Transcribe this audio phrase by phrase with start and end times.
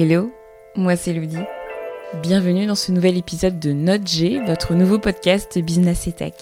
[0.00, 0.30] Hello,
[0.76, 1.40] moi c'est Ludi.
[2.22, 6.34] Bienvenue dans ce nouvel épisode de Note G, votre nouveau podcast Business et Tech.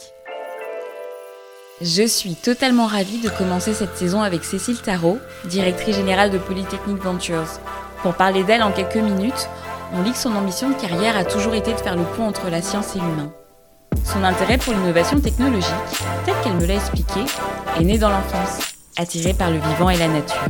[1.81, 5.17] Je suis totalement ravie de commencer cette saison avec Cécile Tarot,
[5.47, 7.49] directrice générale de Polytechnic Ventures.
[8.03, 9.49] Pour parler d'elle en quelques minutes,
[9.95, 12.51] on lit que son ambition de carrière a toujours été de faire le pont entre
[12.51, 13.33] la science et l'humain.
[14.05, 15.73] Son intérêt pour l'innovation technologique,
[16.27, 17.21] tel qu'elle me l'a expliqué,
[17.81, 20.45] est né dans l'enfance, attirée par le vivant et la nature.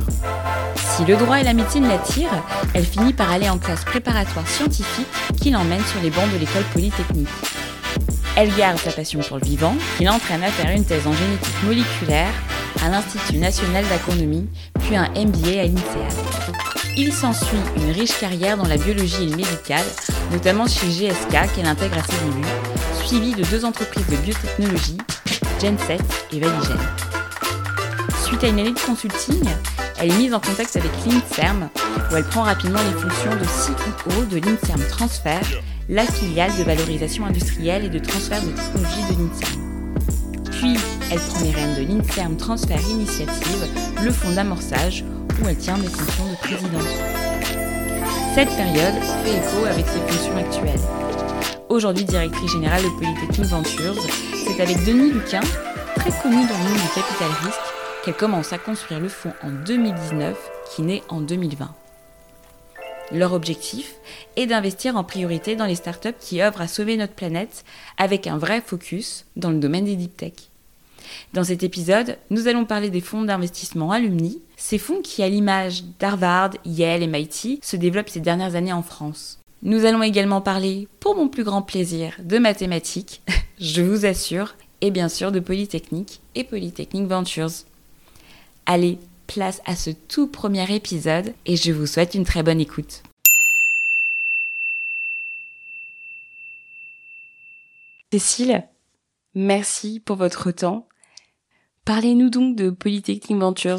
[0.97, 2.43] Si le droit et la médecine l'attirent,
[2.73, 5.07] elle finit par aller en classe préparatoire scientifique
[5.43, 7.29] qui l'emmène sur les bancs de l'école polytechnique.
[8.35, 11.63] Elle garde sa passion pour le vivant, qui l'entraîne à faire une thèse en génétique
[11.65, 12.33] moléculaire
[12.83, 14.49] à l'Institut national d'agronomie,
[14.81, 16.13] puis un MBA à l'INSEAD.
[16.97, 19.85] Il s'ensuit une riche carrière dans la biologie et le médical,
[20.33, 24.97] notamment chez GSK qu'elle intègre à ses débuts, suivie de deux entreprises de biotechnologie,
[25.61, 25.99] Genset
[26.33, 26.79] et Valigen.
[28.25, 29.45] Suite à une année de consulting,
[29.99, 31.69] elle est mise en contact avec l'INSERM,
[32.11, 35.41] où elle prend rapidement les fonctions de CEO de l'INSERM Transfer,
[35.89, 39.67] la filiale de valorisation industrielle et de transfert de technologie de l'INSERM.
[40.53, 40.77] Puis,
[41.11, 43.67] elle prend les rênes de l'INSERM Transfer Initiative,
[44.03, 45.05] le fonds d'amorçage,
[45.43, 46.83] où elle tient des fonctions de présidente.
[48.35, 50.81] Cette période fait écho avec ses fonctions actuelles.
[51.69, 53.97] Aujourd'hui directrice générale de Polytechnic Ventures,
[54.47, 55.41] c'est avec Denis Luquin,
[55.97, 57.76] très connu dans le monde du capital risque,
[58.07, 60.37] qu'elle commence à construire le fonds en 2019
[60.71, 61.75] qui naît en 2020.
[63.11, 63.97] Leur objectif
[64.37, 67.65] est d'investir en priorité dans les startups qui œuvrent à sauver notre planète
[67.99, 70.35] avec un vrai focus dans le domaine des deep tech.
[71.35, 75.83] Dans cet épisode, nous allons parler des fonds d'investissement alumni, ces fonds qui, à l'image
[75.99, 79.41] d'Harvard, Yale et MIT, se développent ces dernières années en France.
[79.63, 83.23] Nous allons également parler, pour mon plus grand plaisir, de mathématiques,
[83.61, 87.51] je vous assure, et bien sûr de Polytechnique et Polytechnique Ventures.
[88.69, 93.05] Allez, place à ce tout premier épisode et je vous souhaite une très bonne écoute.
[98.13, 98.65] Cécile,
[99.37, 100.85] merci pour votre temps.
[101.85, 103.79] Parlez-nous donc de Polytechnic Ventures.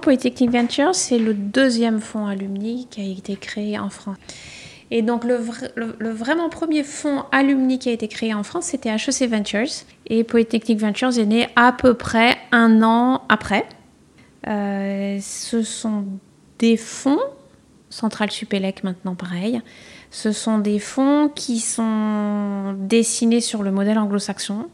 [0.00, 4.18] Polytechnic Ventures, c'est le deuxième fonds alumni qui a été créé en France.
[4.92, 5.40] Et donc le,
[5.74, 9.84] le, vraiment premier fonds alumni qui a été créé en France, c'était HEC Ventures.
[10.06, 13.66] Et Polytechnic Ventures est né à peu près un an après.
[14.48, 16.04] Euh, ce sont
[16.58, 17.20] des fonds,
[17.90, 19.60] Central Supélec maintenant pareil,
[20.10, 24.66] ce sont des fonds qui sont dessinés sur le modèle anglo-saxon,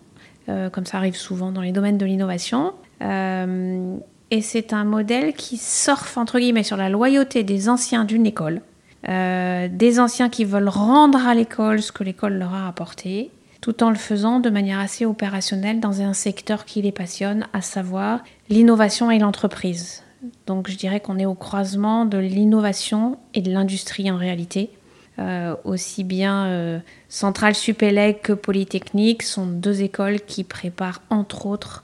[0.49, 2.73] euh, comme ça arrive souvent dans les domaines de l'innovation.
[3.03, 3.97] Euh,
[4.31, 8.61] et c'est un modèle qui surfe entre guillemets sur la loyauté des anciens d'une école,
[9.05, 13.31] des anciens qui veulent rendre à l'école ce que l'école leur a apporté,
[13.61, 17.61] tout en le faisant de manière assez opérationnelle dans un secteur qui les passionne, à
[17.61, 20.03] savoir l'innovation et l'entreprise.
[20.47, 24.71] Donc je dirais qu'on est au croisement de l'innovation et de l'industrie en réalité.
[25.19, 31.83] Euh, aussi bien euh, Centrale Supélec que Polytechnique sont deux écoles qui préparent entre autres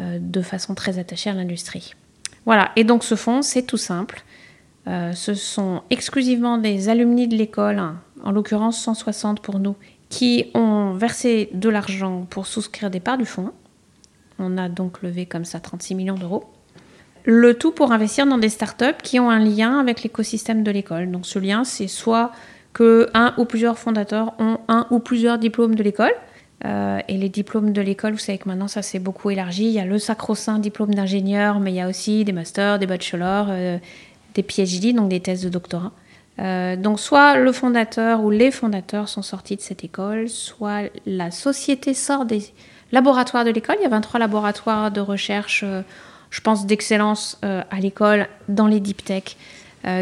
[0.00, 1.94] euh, de façon très attachée à l'industrie.
[2.44, 4.24] Voilà, et donc ce fonds, c'est tout simple.
[4.86, 7.80] ce sont exclusivement des alumni de l'école,
[8.24, 9.76] en l'occurrence 160 pour nous,
[10.12, 13.50] qui ont versé de l'argent pour souscrire des parts du fonds.
[14.38, 16.44] On a donc levé comme ça 36 millions d'euros.
[17.24, 21.10] Le tout pour investir dans des startups qui ont un lien avec l'écosystème de l'école.
[21.10, 22.30] Donc ce lien, c'est soit
[22.74, 26.12] que un ou plusieurs fondateurs ont un ou plusieurs diplômes de l'école.
[26.66, 29.64] Euh, et les diplômes de l'école, vous savez que maintenant ça s'est beaucoup élargi.
[29.64, 32.86] Il y a le sacro-saint diplôme d'ingénieur, mais il y a aussi des masters, des
[32.86, 33.78] bachelors, euh,
[34.34, 35.92] des PhD, donc des thèses de doctorat.
[36.42, 41.30] Euh, donc soit le fondateur ou les fondateurs sont sortis de cette école, soit la
[41.30, 42.42] société sort des
[42.90, 43.76] laboratoires de l'école.
[43.78, 45.82] Il y a 23 laboratoires de recherche, euh,
[46.30, 49.36] je pense, d'excellence euh, à l'école dans les deep tech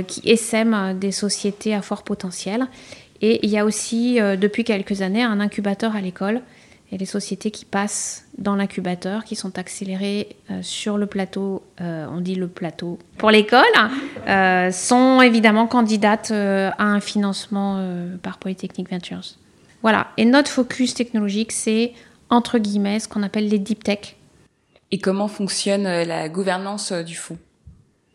[0.07, 2.67] qui essaiment des sociétés à fort potentiel.
[3.23, 6.43] Et il y a aussi, depuis quelques années, un incubateur à l'école
[6.93, 12.07] et les sociétés qui passent dans l'incubateur, qui sont accélérées euh, sur le plateau, euh,
[12.11, 13.63] on dit le plateau pour l'école,
[14.27, 17.85] euh, sont évidemment candidates à un financement
[18.23, 19.37] par Polytechnic Ventures.
[19.83, 20.09] Voilà.
[20.17, 21.93] Et notre focus technologique, c'est
[22.29, 24.17] entre guillemets ce qu'on appelle les deep tech.
[24.91, 27.39] Et comment fonctionne la gouvernance du fonds?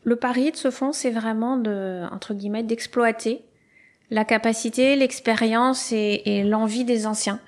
[0.03, 3.41] Le pari de ce fonds, c'est vraiment de, entre guillemets, d'exploiter
[4.11, 7.39] la capacité, l'expérience et l'envie des anciens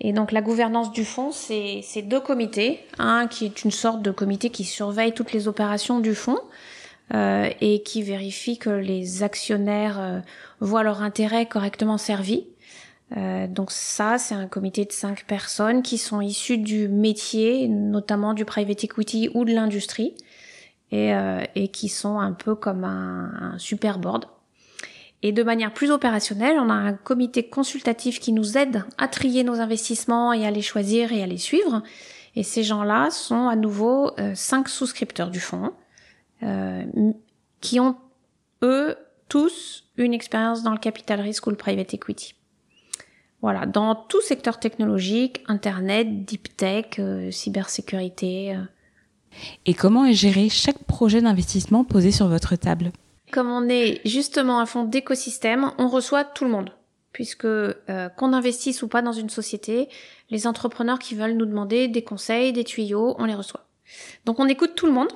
[0.00, 2.80] et donc la gouvernance du fonds, c'est deux comités.
[2.98, 6.40] Un qui est une sorte de comité qui surveille toutes les opérations du fonds
[7.14, 10.20] euh, et qui vérifie que les actionnaires euh,
[10.60, 12.46] voient leur intérêt correctement servi.
[13.16, 18.34] Euh, donc ça, c'est un comité de cinq personnes qui sont issues du métier, notamment
[18.34, 20.14] du private equity ou de l'industrie,
[20.92, 24.26] et, euh, et qui sont un peu comme un, un super board.
[25.22, 29.42] Et de manière plus opérationnelle, on a un comité consultatif qui nous aide à trier
[29.42, 31.82] nos investissements et à les choisir et à les suivre.
[32.36, 35.72] Et ces gens-là sont à nouveau euh, cinq souscripteurs du fonds
[36.44, 36.84] euh,
[37.60, 37.96] qui ont,
[38.62, 38.96] eux,
[39.28, 42.34] tous une expérience dans le capital risque ou le private equity.
[43.40, 48.56] Voilà, dans tout secteur technologique, Internet, deep tech, euh, cybersécurité.
[48.56, 48.62] Euh.
[49.66, 52.90] Et comment est géré chaque projet d'investissement posé sur votre table?
[53.30, 56.70] Comme on est justement un fonds d'écosystème, on reçoit tout le monde.
[57.12, 57.74] Puisque euh,
[58.16, 59.88] qu'on investisse ou pas dans une société,
[60.30, 63.66] les entrepreneurs qui veulent nous demander des conseils, des tuyaux, on les reçoit.
[64.24, 65.08] Donc on écoute tout le monde.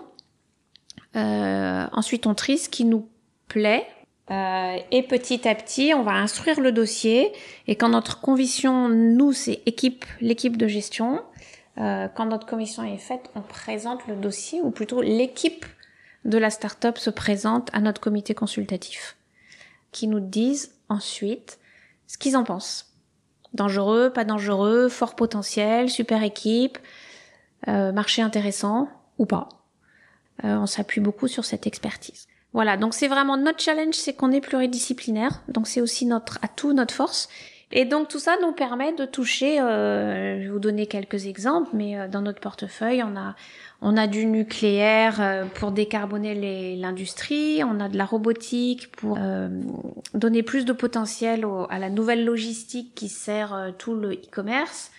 [1.15, 3.09] ensuite on trie ce qui nous
[3.49, 3.87] plaît,
[4.31, 7.33] euh, et petit à petit, on va instruire le dossier.
[7.67, 11.23] Et quand notre conviction, nous, c'est équipe, l'équipe de gestion.
[11.79, 15.67] Euh, quand notre commission est faite, on présente le dossier, ou plutôt l'équipe
[16.25, 19.17] de la start-up se présente à notre comité consultatif,
[19.91, 21.59] qui nous disent ensuite
[22.07, 22.93] ce qu'ils en pensent.
[23.55, 26.79] Dangereux, pas dangereux, fort potentiel, super équipe,
[27.69, 28.89] euh, marché intéressant
[29.19, 29.49] ou pas.
[30.43, 32.27] on s'appuie beaucoup sur cette expertise.
[32.53, 36.73] Voilà, donc c'est vraiment notre challenge, c'est qu'on est pluridisciplinaire, donc c'est aussi notre atout,
[36.73, 37.29] notre force.
[37.75, 41.71] Et donc tout ça nous permet de toucher, euh, je vais vous donner quelques exemples,
[41.73, 43.35] mais euh, dans notre portefeuille, on a
[43.81, 49.49] on a du nucléaire euh, pour décarboner l'industrie, on a de la robotique pour euh,
[50.13, 54.93] donner plus de potentiel à la nouvelle logistique qui sert tout le e-commerce.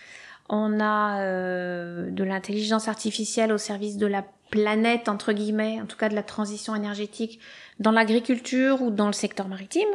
[0.50, 6.10] On a de l'intelligence artificielle au service de la planète, entre guillemets, en tout cas
[6.10, 7.40] de la transition énergétique,
[7.80, 9.88] dans l'agriculture ou dans le secteur maritime.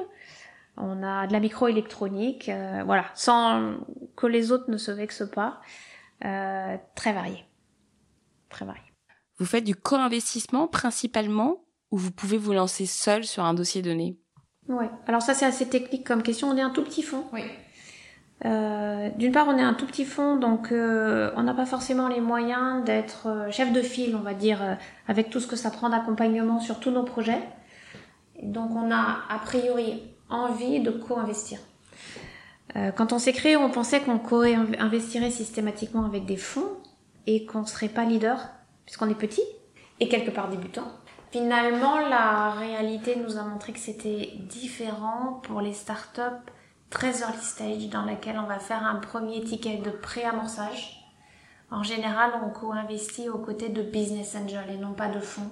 [0.80, 3.76] On a de la microélectronique, euh, voilà, sans
[4.16, 5.60] que les autres ne se vexent pas.
[6.24, 7.46] Euh, très varié.
[8.50, 8.82] Très varié.
[9.38, 14.18] Vous faites du co-investissement principalement ou vous pouvez vous lancer seul sur un dossier donné?
[14.70, 16.50] Oui, alors ça c'est assez technique comme question.
[16.50, 17.26] On est un tout petit fonds.
[17.34, 17.42] Oui.
[18.46, 22.22] Euh, d'une part, on est un tout petit fonds, donc on n'a pas forcément les
[22.22, 24.78] moyens d'être chef de file, on va dire,
[25.08, 27.42] avec tout ce que ça prend d'accompagnement sur tous nos projets.
[28.44, 31.60] donc on a a priori envie de co-investir.
[32.96, 36.78] quand on s'est créé, on pensait qu'on co-investirait systématiquement avec des fonds
[37.26, 38.50] et qu'on ne serait pas leader,
[38.86, 39.44] puisqu'on est petit
[40.00, 40.88] et quelque part débutant.
[41.32, 46.52] Finalement, la réalité nous a montré que c'était différent pour les startups
[46.90, 51.08] très early stage dans laquelle on va faire un premier ticket de pré-amorçage.
[51.70, 55.52] En général, on co-investit aux côtés de business angels et non pas de fonds.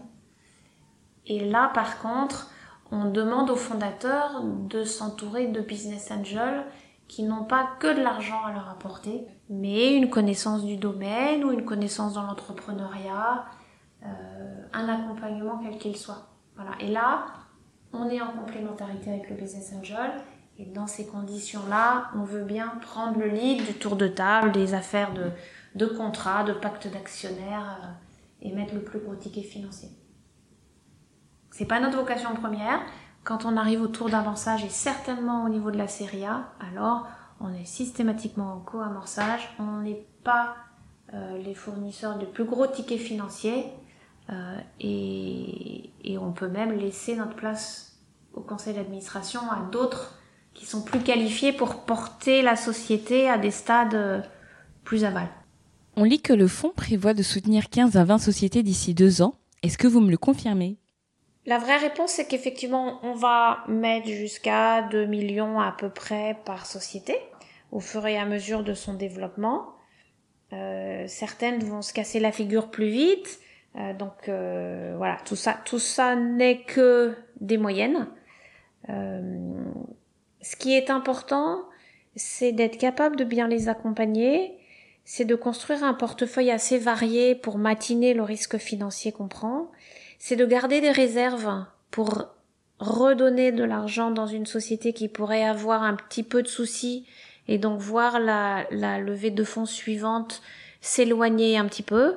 [1.27, 2.49] Et là, par contre,
[2.91, 6.63] on demande aux fondateurs de s'entourer de business angels
[7.07, 11.51] qui n'ont pas que de l'argent à leur apporter, mais une connaissance du domaine ou
[11.51, 13.45] une connaissance dans l'entrepreneuriat,
[14.03, 14.07] euh,
[14.73, 16.27] un accompagnement quel qu'il soit.
[16.55, 16.71] Voilà.
[16.79, 17.25] Et là,
[17.93, 20.11] on est en complémentarité avec le business angel
[20.57, 24.73] et dans ces conditions-là, on veut bien prendre le lead du tour de table, des
[24.73, 25.31] affaires de,
[25.75, 29.89] de contrat, de pacte d'actionnaires euh, et mettre le plus gros ticket financier.
[31.57, 32.81] C'est pas notre vocation première.
[33.23, 37.07] Quand on arrive au tour d'amorçage et certainement au niveau de la série A, alors
[37.41, 39.49] on est systématiquement en co-amorçage.
[39.57, 40.55] On n'est pas
[41.15, 43.65] euh, les fournisseurs de plus gros tickets financiers
[44.29, 47.97] euh, et, et on peut même laisser notre place
[48.35, 50.19] au conseil d'administration à d'autres
[50.53, 54.29] qui sont plus qualifiés pour porter la société à des stades
[54.83, 55.27] plus aval.
[55.95, 59.33] On lit que le fonds prévoit de soutenir 15 à 20 sociétés d'ici deux ans.
[59.63, 60.77] Est-ce que vous me le confirmez?
[61.47, 66.65] La vraie réponse, c'est qu'effectivement, on va mettre jusqu'à 2 millions à peu près par
[66.65, 67.17] société
[67.71, 69.73] au fur et à mesure de son développement.
[70.53, 73.39] Euh, certaines vont se casser la figure plus vite.
[73.77, 74.29] Euh, donc
[74.97, 78.07] voilà, tout ça, tout ça n'est que des moyennes.
[78.87, 81.63] Ce qui est important,
[82.17, 84.57] c'est d'être capable de bien les accompagner,
[85.05, 89.71] c'est de construire un portefeuille assez varié pour matiner le risque financier qu'on prend,
[90.17, 92.25] c'est de garder des réserves pour
[92.79, 97.05] redonner de l'argent dans une société qui pourrait avoir un petit peu de soucis
[97.47, 98.67] et donc voir la,
[98.99, 100.41] levée de fonds suivante
[100.81, 102.15] s'éloigner un petit peu.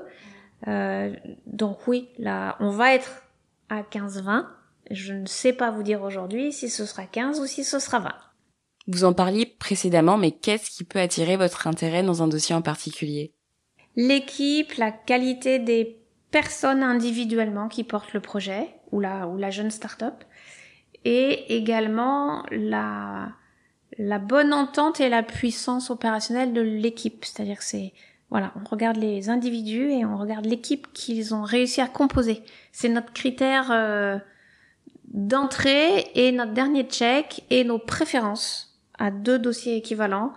[0.68, 1.14] Euh,
[1.46, 3.22] donc oui, là, on va être
[3.70, 4.46] à 15-20
[4.90, 8.00] je ne sais pas vous dire aujourd'hui si ce sera 15 ou si ce sera
[8.00, 8.14] 20.
[8.88, 12.62] Vous en parliez précédemment, mais qu'est-ce qui peut attirer votre intérêt dans un dossier en
[12.62, 13.32] particulier?
[13.94, 15.99] L'équipe, la qualité des
[16.30, 20.24] personnes individuellement qui portent le projet ou la, ou la jeune start-up
[21.04, 23.30] et également la,
[23.98, 27.24] la bonne entente et la puissance opérationnelle de l'équipe.
[27.24, 27.92] C'est-à-dire que c'est,
[28.30, 32.42] voilà, on regarde les individus et on regarde l'équipe qu'ils ont réussi à composer.
[32.72, 34.18] C'est notre critère euh,
[35.06, 40.32] d'entrée et notre dernier check et nos préférences à deux dossiers équivalents,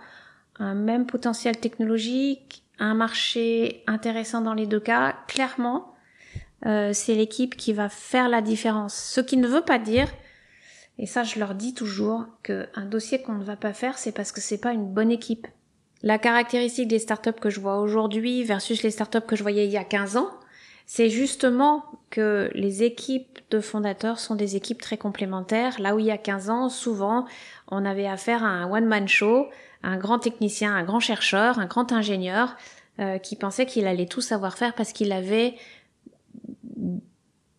[0.58, 5.16] un même potentiel technologique, un marché intéressant dans les deux cas.
[5.28, 5.94] Clairement,
[6.66, 8.94] euh, c'est l'équipe qui va faire la différence.
[8.94, 10.08] Ce qui ne veut pas dire,
[10.98, 14.32] et ça je leur dis toujours, qu'un dossier qu'on ne va pas faire, c'est parce
[14.32, 15.46] que c'est pas une bonne équipe.
[16.02, 19.72] La caractéristique des startups que je vois aujourd'hui versus les startups que je voyais il
[19.72, 20.30] y a 15 ans,
[20.86, 25.80] c'est justement que les équipes de fondateurs sont des équipes très complémentaires.
[25.80, 27.26] Là où il y a 15 ans, souvent,
[27.68, 29.46] on avait affaire à un one-man show,
[29.84, 32.56] un grand technicien, un grand chercheur, un grand ingénieur,
[33.00, 35.56] euh, qui pensait qu'il allait tout savoir faire parce qu'il avait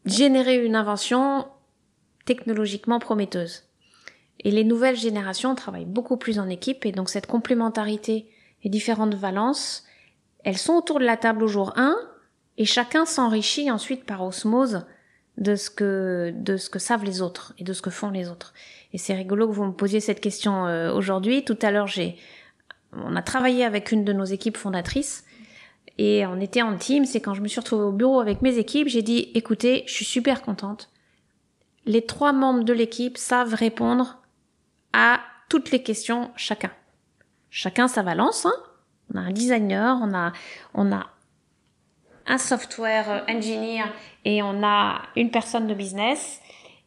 [0.05, 1.45] généré une invention
[2.25, 3.63] technologiquement prometteuse.
[4.39, 8.29] Et les nouvelles générations travaillent beaucoup plus en équipe et donc cette complémentarité
[8.63, 9.83] et différentes valences,
[10.43, 11.95] elles sont autour de la table au jour 1
[12.57, 14.85] et chacun s'enrichit ensuite par osmose
[15.37, 18.29] de ce que de ce que savent les autres et de ce que font les
[18.29, 18.53] autres.
[18.93, 21.43] Et c'est rigolo que vous me posiez cette question euh, aujourd'hui.
[21.43, 22.17] Tout à l'heure, j'ai
[22.93, 25.25] on a travaillé avec une de nos équipes fondatrices
[25.97, 27.05] et on était en team.
[27.05, 29.93] C'est quand je me suis retrouvée au bureau avec mes équipes, j'ai dit écoutez, je
[29.93, 30.89] suis super contente.
[31.85, 34.21] Les trois membres de l'équipe savent répondre
[34.93, 36.71] à toutes les questions chacun.
[37.49, 38.45] Chacun sa valence.
[38.45, 38.53] Hein
[39.13, 40.31] on a un designer, on a
[40.73, 41.07] on a
[42.27, 43.85] un software engineer
[44.23, 46.41] et on a une personne de business,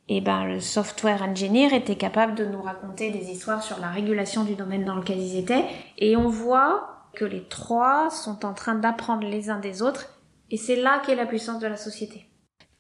[0.09, 4.45] et ben le software engineer était capable de nous raconter des histoires sur la régulation
[4.45, 5.65] du domaine dans lequel ils étaient,
[5.99, 10.19] et on voit que les trois sont en train d'apprendre les uns des autres,
[10.51, 12.27] et c'est là qu'est la puissance de la société.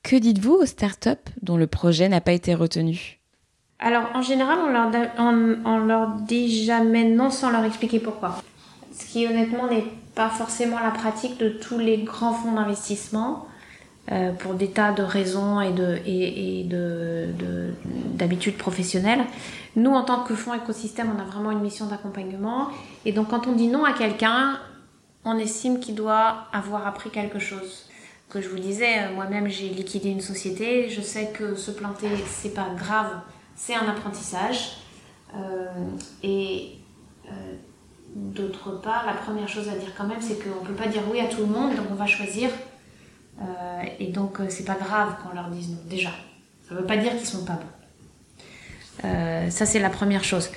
[0.02, 3.20] Que dites-vous aux startups dont le projet n'a pas été retenu?
[3.78, 8.42] Alors en général, on leur, on, on leur dit jamais non sans leur expliquer pourquoi.
[8.98, 13.46] Ce qui honnêtement n'est pas forcément la pratique de tous les grands fonds d'investissement
[14.10, 17.28] euh, pour des tas de raisons et de et, de
[18.14, 19.24] d'habitudes professionnelles.
[19.76, 22.68] Nous, en tant que fonds écosystème, on a vraiment une mission d'accompagnement.
[23.04, 24.58] Et donc, quand on dit non à quelqu'un,
[25.24, 27.84] on estime qu'il doit avoir appris quelque chose.
[28.28, 30.88] Que je vous disais, euh, moi-même, j'ai liquidé une société.
[30.90, 33.20] Je sais que se planter, c'est pas grave,
[33.54, 34.78] c'est un apprentissage.
[35.36, 35.66] Euh,
[36.22, 36.72] et
[38.38, 41.02] D'autre part, la première chose à dire quand même, c'est qu'on ne peut pas dire
[41.10, 42.50] oui à tout le monde, donc on va choisir.
[43.40, 46.10] Euh, et donc, euh, c'est pas grave qu'on leur dise non, déjà.
[46.68, 49.08] Ça ne veut pas dire qu'ils sont pas bons.
[49.08, 50.50] Euh, ça, c'est la première chose.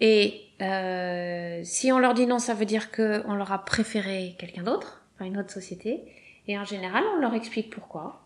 [0.00, 0.40] Et
[1.64, 5.38] si on leur dit non, ça veut dire qu'on leur a préféré quelqu'un d'autre, une
[5.38, 6.04] autre société.
[6.46, 8.22] Et en général, on leur explique pourquoi.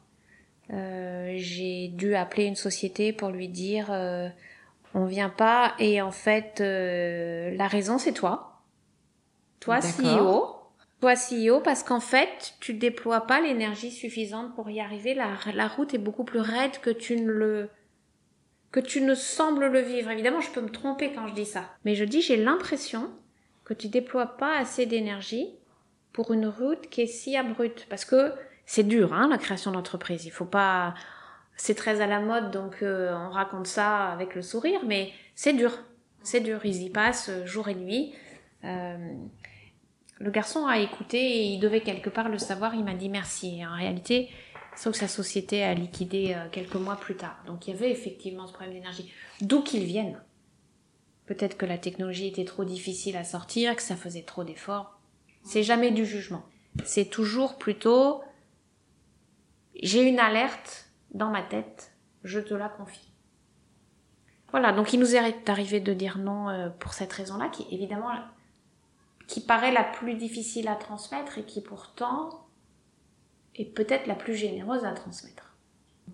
[0.70, 3.90] J'ai dû appeler une société pour lui dire
[4.94, 8.47] on vient pas et en fait la raison c'est toi
[9.60, 10.56] toi CEO,
[11.00, 15.14] toi CEO, parce qu'en fait, tu déploies pas l'énergie suffisante pour y arriver.
[15.14, 17.70] La, la route est beaucoup plus raide que tu ne le
[18.70, 20.10] que tu ne sembles le vivre.
[20.10, 23.10] Évidemment, je peux me tromper quand je dis ça, mais je dis j'ai l'impression
[23.64, 25.48] que tu déploies pas assez d'énergie
[26.12, 28.32] pour une route qui est si abrupte, parce que
[28.66, 30.26] c'est dur, hein, la création d'entreprise.
[30.26, 30.94] Il faut pas,
[31.56, 35.52] c'est très à la mode, donc euh, on raconte ça avec le sourire, mais c'est
[35.52, 35.78] dur,
[36.22, 36.60] c'est dur.
[36.64, 38.14] Ils y passent jour et nuit.
[38.64, 38.96] Euh,
[40.18, 42.74] le garçon a écouté et il devait quelque part le savoir.
[42.74, 43.58] Il m'a dit merci.
[43.58, 44.28] Et en réalité,
[44.76, 47.36] sauf que sa société a liquidé euh, quelques mois plus tard.
[47.46, 49.12] Donc il y avait effectivement ce problème d'énergie.
[49.40, 50.20] D'où qu'il vienne.
[51.26, 54.98] Peut-être que la technologie était trop difficile à sortir, que ça faisait trop d'efforts.
[55.44, 56.44] C'est jamais du jugement.
[56.84, 58.22] C'est toujours plutôt
[59.80, 61.92] j'ai une alerte dans ma tête,
[62.24, 63.12] je te la confie.
[64.50, 68.10] Voilà, donc il nous est arrivé de dire non euh, pour cette raison-là, qui évidemment
[69.28, 72.48] qui paraît la plus difficile à transmettre et qui pourtant
[73.54, 75.56] est peut-être la plus généreuse à transmettre.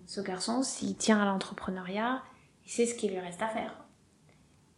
[0.05, 2.21] Ce garçon, s'il tient à l'entrepreneuriat,
[2.65, 3.85] il sait ce qu'il lui reste à faire.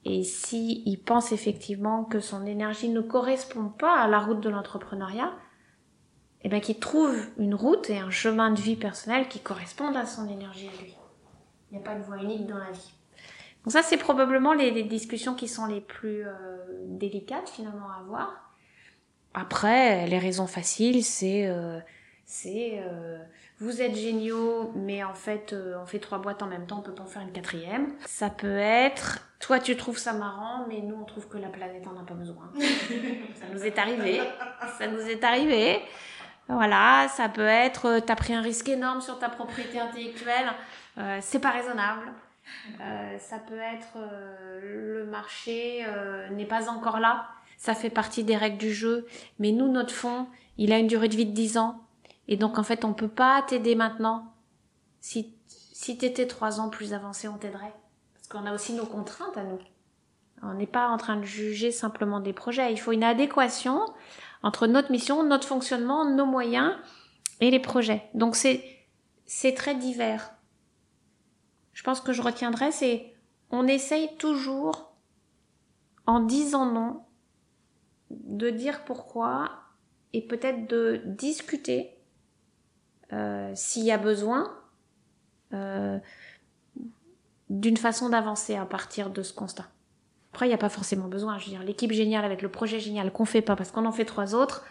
[0.05, 4.49] Et s'il il pense effectivement que son énergie ne correspond pas à la route de
[4.49, 5.33] l'entrepreneuriat,
[6.43, 10.05] eh bien qu'il trouve une route et un chemin de vie personnel qui correspondent à
[10.05, 10.95] son énergie à lui.
[11.69, 12.93] Il n'y a pas de voie unique dans la vie.
[13.67, 16.31] Donc ça, c'est probablement les, discussions qui sont les plus euh,
[16.85, 18.53] délicates finalement à avoir.
[19.33, 21.77] Après, les raisons faciles, c'est euh,
[22.23, 23.17] c'est euh,
[23.59, 26.93] vous êtes géniaux, mais en fait on fait trois boîtes en même temps, on peut
[26.93, 27.91] pas en faire une quatrième.
[28.05, 31.85] Ça peut être toi tu trouves ça marrant, mais nous on trouve que la planète
[31.87, 32.49] en a pas besoin.
[33.35, 34.21] ça nous est arrivé,
[34.77, 35.81] ça nous est arrivé.
[36.47, 40.53] Voilà, ça peut être t'as pris un risque énorme sur ta propriété intellectuelle,
[41.19, 42.13] c'est pas raisonnable.
[42.79, 47.27] Euh, ça peut être euh, le marché euh, n'est pas encore là.
[47.57, 49.07] Ça fait partie des règles du jeu.
[49.39, 50.27] Mais nous, notre fonds,
[50.57, 51.81] il a une durée de vie de 10 ans.
[52.27, 54.33] Et donc, en fait, on peut pas t'aider maintenant.
[55.01, 57.73] Si, si tu étais trois ans plus avancé, on t'aiderait.
[58.13, 59.59] Parce qu'on a aussi nos contraintes à nous.
[60.43, 62.71] On n'est pas en train de juger simplement des projets.
[62.71, 63.81] Il faut une adéquation
[64.43, 66.75] entre notre mission, notre fonctionnement, nos moyens
[67.39, 68.03] et les projets.
[68.13, 70.36] Donc c'est très divers.
[71.77, 73.13] Je pense que je retiendrai, c'est
[73.51, 74.95] on essaye toujours
[76.07, 77.03] en disant non
[78.09, 79.51] de dire pourquoi
[80.11, 81.95] et peut-être de discuter
[83.13, 84.57] euh, s'il y a besoin
[85.53, 85.99] euh,
[87.51, 89.67] d'une façon d'avancer à partir de ce constat.
[90.33, 91.37] Après, il n'y a pas forcément besoin.
[91.37, 93.91] Je veux dire, l'équipe géniale avec le projet génial qu'on fait pas parce qu'on en
[93.91, 94.65] fait trois autres,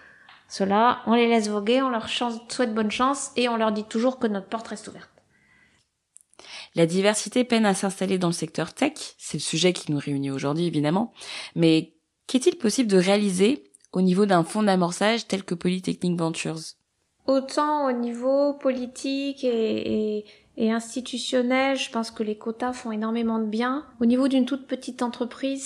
[0.49, 4.19] ceux-là, on les laisse voguer, on leur souhaite bonne chance et on leur dit toujours
[4.19, 5.16] que notre porte reste ouverte.
[6.77, 10.31] La diversité peine à s'installer dans le secteur tech, c'est le sujet qui nous réunit
[10.31, 11.15] aujourd'hui évidemment,
[11.55, 11.95] mais
[12.27, 13.65] qu'est-il possible de réaliser
[13.95, 16.61] au niveau d'un fonds d'amorçage tel que Polytechnic Ventures?
[17.27, 20.27] Autant au niveau politique et,
[20.59, 23.87] institutionnel, je pense que les quotas font énormément de bien.
[24.01, 25.65] Au niveau d'une toute petite entreprise,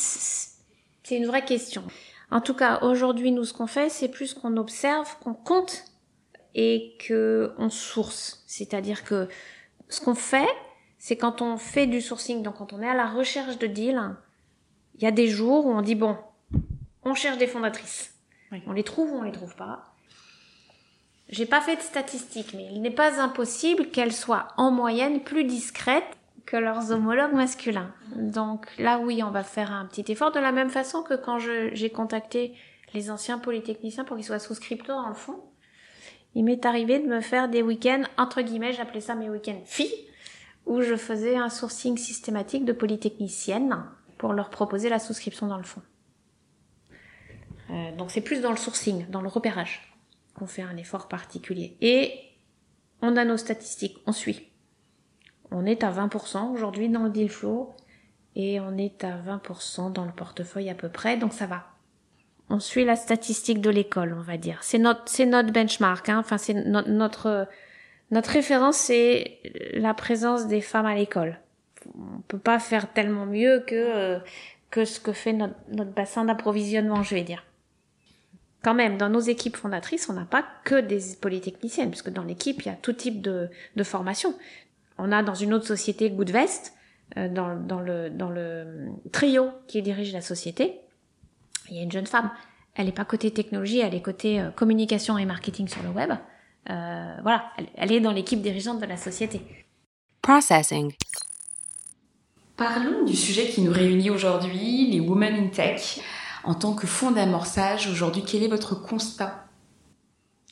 [1.03, 1.83] c'est une vraie question.
[2.31, 5.83] En tout cas, aujourd'hui, nous, ce qu'on fait, c'est plus qu'on observe, qu'on compte
[6.55, 8.45] et que on source.
[8.47, 9.29] C'est-à-dire que
[9.89, 10.49] ce qu'on fait,
[11.01, 14.15] c'est quand on fait du sourcing, donc quand on est à la recherche de deals,
[14.97, 16.17] il y a des jours où on dit bon,
[17.03, 18.15] on cherche des fondatrices.
[18.67, 19.95] On les trouve ou on les trouve pas.
[21.31, 25.45] J'ai pas fait de statistiques, mais il n'est pas impossible qu'elles soient en moyenne plus
[25.45, 27.95] discrètes que leurs homologues masculins.
[28.15, 31.39] Donc là, oui, on va faire un petit effort de la même façon que quand
[31.39, 32.55] j'ai contacté
[32.93, 35.41] les anciens polytechniciens pour qu'ils soient souscripteurs dans le fond.
[36.35, 40.10] Il m'est arrivé de me faire des week-ends, entre guillemets, j'appelais ça mes week-ends filles,
[40.71, 43.83] où je faisais un sourcing systématique de polytechniciennes
[44.19, 45.83] pour leur proposer la souscription dans le fond.
[47.71, 49.93] Euh, donc c'est plus dans le sourcing, dans le repérage,
[50.35, 51.77] qu'on fait un effort particulier.
[51.81, 52.15] Et
[53.03, 54.47] on a nos statistiques, on suit.
[55.51, 57.75] On est à 20% aujourd'hui dans le deal flow
[58.37, 61.67] et on est à 20% dans le portefeuille à peu près, donc ça va.
[62.49, 64.63] On suit la statistique de l'école, on va dire.
[64.63, 66.19] C'est notre, benchmark, hein.
[66.21, 67.49] enfin c'est notre,
[68.11, 69.39] notre référence, c'est
[69.73, 71.39] la présence des femmes à l'école.
[71.95, 74.19] On peut pas faire tellement mieux que euh,
[74.71, 77.45] que ce que fait notre, notre bassin d'approvisionnement, je vais dire
[78.63, 82.61] quand même, dans nos équipes fondatrices, on n'a pas que des polytechniciennes, puisque dans l'équipe,
[82.63, 84.35] il y a tout type de, de formation.
[84.99, 86.75] On a dans une autre société, Goodvest,
[87.17, 90.81] euh, dans, dans, le, dans le trio qui dirige la société,
[91.71, 92.31] il y a une jeune femme.
[92.75, 96.13] Elle n'est pas côté technologie, elle est côté euh, communication et marketing sur le web.
[96.69, 99.41] Euh, voilà, elle, elle est dans l'équipe dirigeante de la société.
[100.21, 100.93] Processing.
[102.57, 106.01] Parlons du sujet qui nous réunit aujourd'hui, les Women in Tech
[106.45, 109.47] en tant que fonds d'amorçage aujourd'hui Quel est votre constat?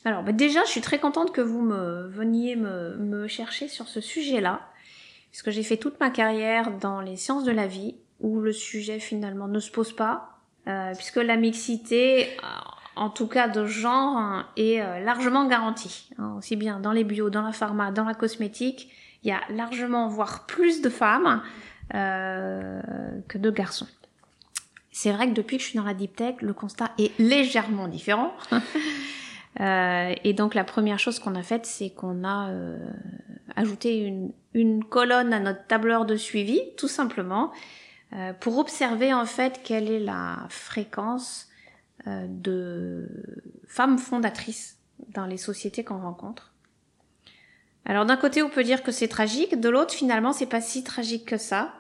[0.04, 4.00] Alors bah, déjà, je suis très contente que vous me veniez me, chercher sur ce
[4.00, 4.60] sujet-là,
[5.30, 9.00] puisque j'ai fait toute ma carrière dans les sciences de la vie, où le sujet
[9.00, 12.46] finalement ne se pose pas, euh, puisque la mixité, euh,
[12.98, 17.04] en tout cas de genre, hein, est euh, largement garantie, hein, aussi bien dans les
[17.04, 18.90] bio, dans la pharma, dans la cosmétique,
[19.22, 21.42] il y a largement, voire plus de femmes
[21.90, 23.88] que de garçons.
[25.00, 27.87] C'est vrai que depuis que je suis dans la deep tech, le constat est légèrement
[27.87, 28.34] différent.
[29.61, 32.76] euh, et donc la première chose qu'on a faite, c'est qu'on a euh,
[33.54, 34.12] ajouté
[34.54, 37.52] une, colonne à notre tableur de suivi, tout simplement,
[38.12, 41.47] euh, pour observer en fait quelle est la fréquence euh,
[42.28, 43.08] de
[43.66, 46.52] femmes fondatrices dans les sociétés qu'on rencontre.
[47.84, 50.84] Alors d'un côté, on peut dire que c'est tragique, de l'autre, finalement, c'est pas si
[50.84, 51.74] tragique que ça.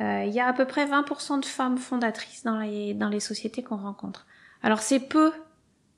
[0.00, 3.20] Euh, il y a à peu près 20% de femmes fondatrices dans les, dans les
[3.20, 4.26] sociétés qu'on rencontre.
[4.62, 5.32] Alors c'est peu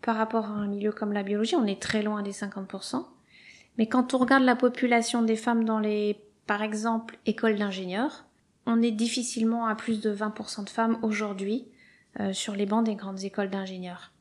[0.03, 3.05] par rapport à un milieu comme la biologie, on est très loin des 50%.
[3.79, 8.25] Mais quand on regarde la population des femmes dans les, par exemple, écoles d'ingénieurs,
[8.67, 11.67] on est difficilement à plus de 20% de femmes aujourd'hui
[12.21, 14.13] euh, sur les bancs des grandes écoles d'ingénieurs.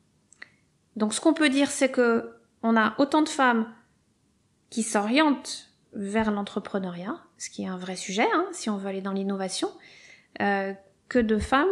[0.96, 3.72] Donc ce qu'on peut dire, c'est que on a autant de femmes
[4.68, 9.00] qui s'orientent vers l'entrepreneuriat, ce qui est un vrai sujet, hein, si on veut aller
[9.00, 9.70] dans l'innovation,
[10.42, 10.74] euh,
[11.08, 11.68] que de femmes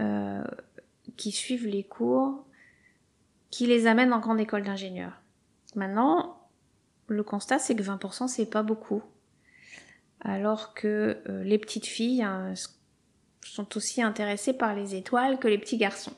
[0.00, 0.44] euh,
[1.16, 2.44] qui suivent les cours,
[3.50, 5.22] qui les amènent en grande école d'ingénieurs.
[5.76, 6.46] Maintenant,
[7.06, 9.02] le constat, c'est que 20%, c'est pas beaucoup.
[10.20, 12.52] Alors que les petites filles hein,
[13.42, 16.12] sont aussi intéressées par les étoiles que les petits garçons.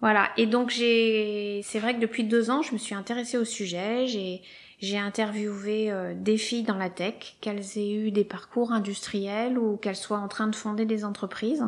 [0.00, 0.30] Voilà.
[0.36, 4.06] Et donc j'ai, c'est vrai que depuis deux ans, je me suis intéressée au sujet.
[4.06, 4.42] J'ai
[4.80, 9.76] j'ai interviewé euh, des filles dans la tech, qu'elles aient eu des parcours industriels ou
[9.76, 11.64] qu'elles soient en train de fonder des entreprises.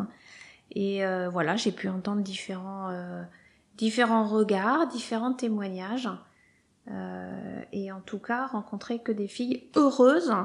[0.73, 3.23] Et euh, voilà, j'ai pu entendre différents, euh,
[3.77, 6.09] différents regards, différents témoignages.
[7.73, 10.45] et en tout cas, rencontrer que des filles heureuses euh,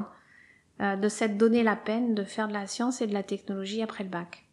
[0.80, 4.04] de s'être donné la peine de faire de la science et de la technologie après
[4.04, 4.46] le bac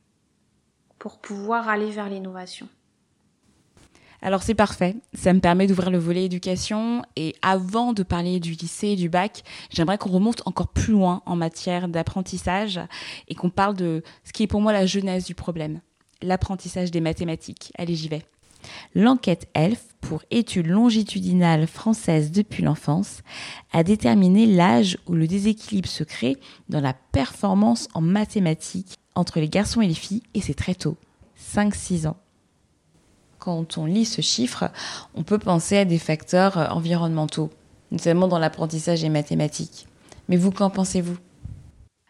[1.00, 2.70] pour pouvoir aller vers l'innovation.
[4.22, 8.54] Alors c'est parfait, ça me permet d'ouvrir le volet éducation et avant de parler du
[8.54, 12.80] lycée et du bac, j'aimerais qu'on remonte encore plus loin en matière d'apprentissage
[13.28, 15.82] et qu'on parle de ce qui est pour moi la jeunesse du problème,
[16.22, 17.74] l'apprentissage des mathématiques.
[17.78, 18.24] Allez, j'y vais.
[18.96, 23.22] L'enquête ELF, pour études longitudinales françaises depuis l'enfance,
[23.72, 26.38] a déterminé l'âge où le déséquilibre se crée
[26.70, 30.98] dans la performance en mathématiques entre les garçons et les filles, et c'est très tôt,
[31.56, 32.18] 5-6 ans
[33.44, 34.72] quand on lit ce chiffre,
[35.16, 37.50] on peut penser à des facteurs environnementaux,
[37.92, 39.86] notamment dans l'apprentissage et mathématiques.
[40.30, 41.18] Mais vous, qu'en pensez-vous?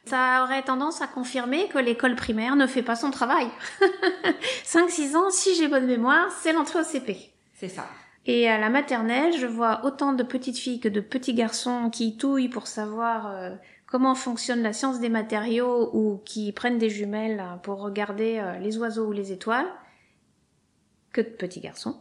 [0.05, 3.47] Ça aurait tendance à confirmer que l'école primaire ne fait pas son travail.
[4.65, 7.31] 5-6 ans, si j'ai bonne mémoire, c'est l'entrée au CP.
[7.53, 7.85] C'est ça.
[8.25, 12.17] Et à la maternelle, je vois autant de petites filles que de petits garçons qui
[12.17, 17.43] touillent pour savoir euh, comment fonctionne la science des matériaux ou qui prennent des jumelles
[17.63, 19.67] pour regarder euh, les oiseaux ou les étoiles
[21.11, 21.97] que de petits garçons.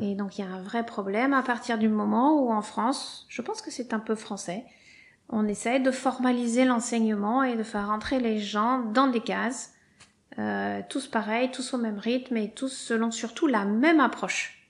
[0.00, 3.26] Et donc il y a un vrai problème à partir du moment où en France,
[3.28, 4.64] je pense que c'est un peu français,
[5.32, 9.72] on essaie de formaliser l'enseignement et de faire rentrer les gens dans des cases,
[10.38, 14.68] euh, tous pareils, tous au même rythme et tous selon surtout la même approche.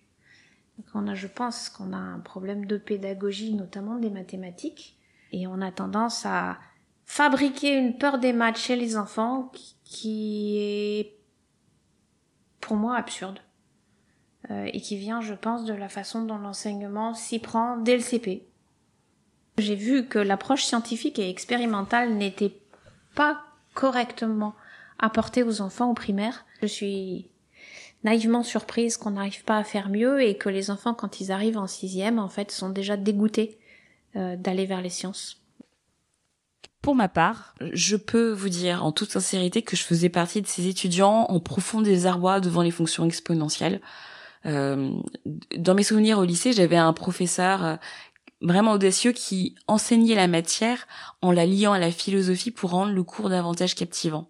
[0.78, 4.96] Donc on a, je pense qu'on a un problème de pédagogie, notamment des mathématiques,
[5.32, 6.58] et on a tendance à
[7.04, 9.50] fabriquer une peur des maths chez les enfants
[9.84, 11.16] qui est
[12.60, 13.40] pour moi absurde.
[14.50, 18.02] Euh, et qui vient, je pense, de la façon dont l'enseignement s'y prend dès le
[18.02, 18.48] CP.
[19.58, 22.56] J'ai vu que l'approche scientifique et expérimentale n'était
[23.14, 23.42] pas
[23.74, 24.54] correctement
[24.98, 26.44] apportée aux enfants au primaire.
[26.62, 27.28] Je suis
[28.04, 31.58] naïvement surprise qu'on n'arrive pas à faire mieux et que les enfants, quand ils arrivent
[31.58, 33.58] en sixième, en fait, sont déjà dégoûtés
[34.16, 35.38] euh, d'aller vers les sciences.
[36.80, 40.48] Pour ma part, je peux vous dire en toute sincérité que je faisais partie de
[40.48, 43.80] ces étudiants en profond désarroi devant les fonctions exponentielles.
[44.46, 44.90] Euh,
[45.56, 47.76] dans mes souvenirs au lycée, j'avais un professeur euh,
[48.42, 50.86] vraiment audacieux qui enseignait la matière
[51.20, 54.28] en la liant à la philosophie pour rendre le cours davantage captivant.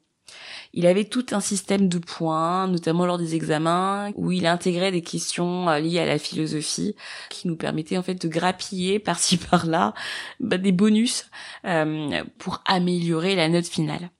[0.72, 5.02] Il avait tout un système de points, notamment lors des examens, où il intégrait des
[5.02, 6.94] questions euh, liées à la philosophie,
[7.28, 9.92] qui nous permettaient en fait de grappiller par-ci par-là
[10.40, 11.26] bah, des bonus
[11.66, 14.10] euh, pour améliorer la note finale.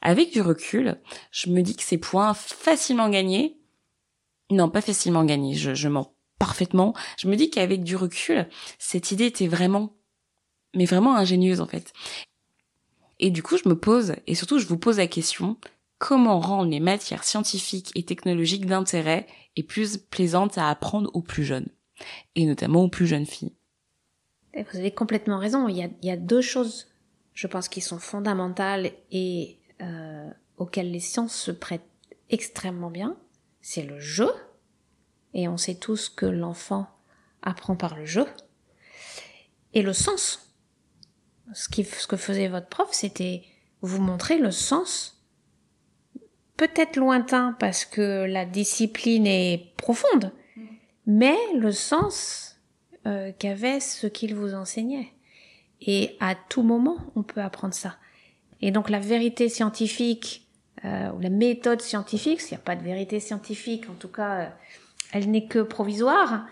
[0.00, 0.98] Avec du recul,
[1.30, 3.58] je me dis que ces points facilement gagnés,
[4.50, 8.48] non pas facilement gagnés, je, je mens parfaitement, je me dis qu'avec du recul,
[8.80, 9.92] cette idée était vraiment,
[10.74, 11.92] mais vraiment ingénieuse en fait.
[13.20, 15.56] Et du coup, je me pose, et surtout je vous pose la question,
[15.98, 21.44] comment rendre les matières scientifiques et technologiques d'intérêt et plus plaisantes à apprendre aux plus
[21.44, 21.68] jeunes,
[22.34, 23.52] et notamment aux plus jeunes filles?
[24.52, 26.88] Vous avez complètement raison, il y a, deux choses,
[27.34, 31.86] je pense, qui sont fondamentales et euh, auxquelles les sciences se prêtent
[32.30, 33.16] extrêmement bien.
[33.60, 34.32] C'est le jeu,
[35.34, 36.86] et on sait tous que l'enfant
[37.42, 38.26] apprend par le jeu,
[39.74, 40.54] et le sens.
[41.54, 43.42] Ce, que faisait votre prof, c'était
[43.80, 45.22] vous montrer le sens
[46.56, 50.30] peut-être lointain parce que la discipline est profonde,
[51.06, 52.60] mais le sens
[53.06, 55.12] euh, qu'avait ce qu'il vous enseignait.
[55.80, 57.96] Et à tout moment, on peut apprendre ça.
[58.60, 60.46] Et donc la vérité scientifique,
[60.84, 64.38] euh, ou la méthode scientifique, s'il n'y a pas de vérité scientifique, en tout cas,
[64.38, 64.48] euh,
[65.12, 66.46] elle n'est que provisoire,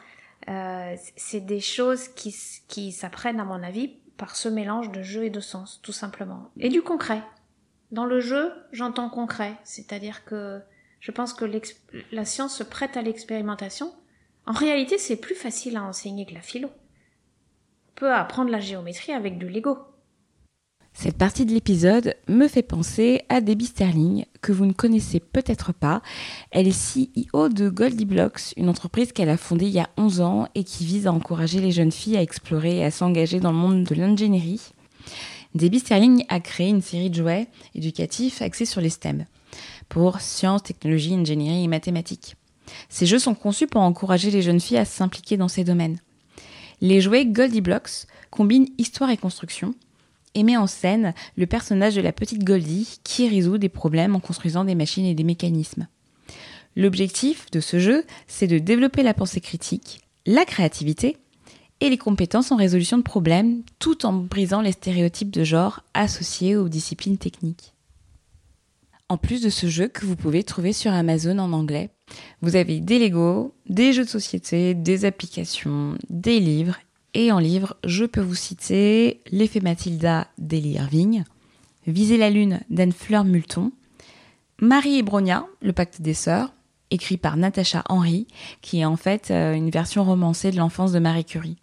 [1.17, 2.35] c'est des choses qui,
[2.69, 6.51] qui s'apprennent, à mon avis, par ce mélange de jeu et de sens, tout simplement.
[6.59, 7.23] Et du concret.
[7.91, 10.61] Dans le jeu, j'entends concret, c'est-à-dire que
[11.01, 11.47] je pense que
[12.13, 13.93] la science se prête à l'expérimentation.
[14.47, 16.69] En réalité, c'est plus facile à enseigner que la philo.
[16.69, 19.79] On peut apprendre la géométrie avec du Lego.
[21.03, 25.73] Cette partie de l'épisode me fait penser à Debbie Sterling, que vous ne connaissez peut-être
[25.73, 26.03] pas.
[26.51, 30.21] Elle est CEO de Goldie Blocks, une entreprise qu'elle a fondée il y a 11
[30.21, 33.51] ans et qui vise à encourager les jeunes filles à explorer et à s'engager dans
[33.51, 34.61] le monde de l'ingénierie.
[35.55, 39.25] Debbie Sterling a créé une série de jouets éducatifs axés sur les STEM,
[39.89, 42.37] pour sciences, technologies, ingénierie et mathématiques.
[42.91, 45.99] Ces jeux sont conçus pour encourager les jeunes filles à s'impliquer dans ces domaines.
[46.83, 49.75] Les jouets Goldie Blocks combinent histoire et construction
[50.35, 54.21] et met en scène le personnage de la petite Goldie qui résout des problèmes en
[54.21, 55.89] construisant des machines et des mécanismes.
[56.77, 61.17] L'objectif de ce jeu, c'est de développer la pensée critique, la créativité
[61.81, 66.57] et les compétences en résolution de problèmes, tout en brisant les stéréotypes de genre associés
[66.57, 67.75] aux disciplines techniques.
[69.09, 71.91] En plus de ce jeu que vous pouvez trouver sur Amazon en anglais,
[72.43, 76.79] vous avez des Lego, des jeux de société, des applications, des livres
[77.15, 81.25] Et en livre, je peux vous citer L'effet Mathilda d'Elie Irving,
[81.87, 83.73] Viser la lune d'Anne Fleur Multon,
[84.61, 86.53] Marie et Bronia, Le pacte des sœurs,
[86.91, 88.27] écrit par Natacha Henry,
[88.61, 91.57] qui est en fait euh, une version romancée de l'enfance de Marie Curie.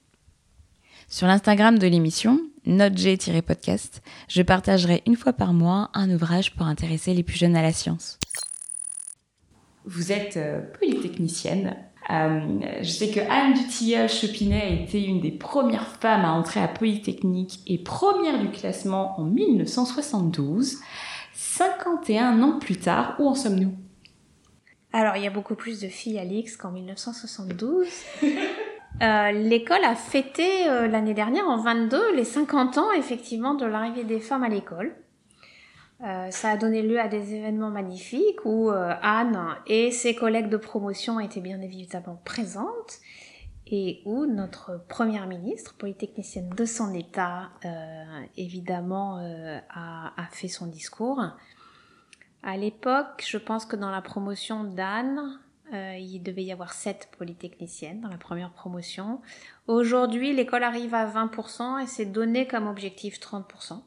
[1.08, 7.14] Sur l'Instagram de l'émission, notg-podcast, je partagerai une fois par mois un ouvrage pour intéresser
[7.14, 8.20] les plus jeunes à la science.
[9.86, 11.78] Vous êtes euh, polytechnicienne.
[12.10, 16.68] Euh, je sais que Anne Dutilleul-Chopinet a été une des premières femmes à entrer à
[16.68, 20.78] Polytechnique et première du classement en 1972.
[21.34, 23.74] 51 ans plus tard, où en sommes-nous?
[24.94, 27.88] Alors, il y a beaucoup plus de filles à l'X qu'en 1972.
[29.04, 34.04] Euh, l'école a fêté euh, l'année dernière, en 22, les 50 ans effectivement de l'arrivée
[34.04, 34.96] des femmes à l'école.
[36.04, 40.58] Euh, ça a donné lieu à des événements magnifiques où Anne et ses collègues de
[40.58, 43.00] promotion étaient bien évidemment présentes
[43.66, 47.50] et où notre première ministre, polytechnicienne de son état,
[48.38, 49.18] évidemment
[49.70, 51.22] a, a, fait son discours.
[52.44, 55.40] À l'époque, je pense que dans la promotion d'Anne,
[55.74, 59.22] euh, il devait y avoir 7 polytechniciennes dans la première promotion.
[59.68, 63.82] Aujourd'hui, l'école arrive à 20% et c'est donné comme objectif 30%.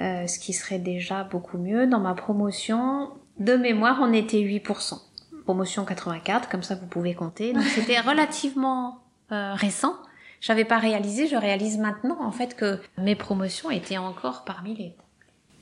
[0.00, 1.86] Euh, ce qui serait déjà beaucoup mieux.
[1.86, 4.98] Dans ma promotion, de mémoire, on était 8%.
[5.44, 7.52] Promotion 84, comme ça vous pouvez compter.
[7.52, 8.98] Donc c'était relativement
[9.32, 9.94] euh, récent.
[10.40, 14.94] J'avais pas réalisé, je réalise maintenant en fait que mes promotions étaient encore parmi les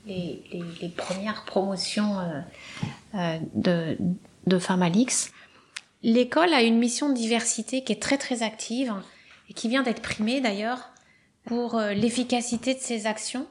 [0.07, 0.43] les,
[0.81, 2.41] les, premières promotions euh,
[3.13, 3.97] euh de,
[4.47, 5.31] de femmes à l'X.
[6.01, 8.91] L'école a une mission de diversité qui est très très active
[9.47, 10.91] et qui vient d'être primée d'ailleurs
[11.45, 13.45] pour euh, l'efficacité de ses actions.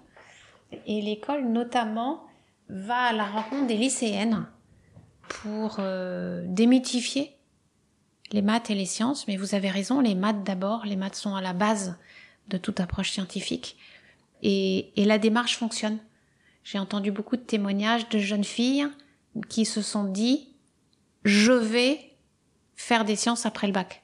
[0.86, 2.24] Et l'école notamment
[2.68, 4.46] va à la rencontre des lycéennes
[5.28, 7.36] pour euh, démythifier
[8.32, 9.26] les maths et les sciences.
[9.26, 11.96] Mais vous avez raison, les maths d'abord, les maths sont à la base
[12.48, 13.76] de toute approche scientifique.
[14.42, 15.98] Et, et la démarche fonctionne.
[16.64, 18.86] J'ai entendu beaucoup de témoignages de jeunes filles
[19.48, 20.48] qui se sont dit
[21.24, 22.10] je vais
[22.76, 24.02] faire des sciences après le bac,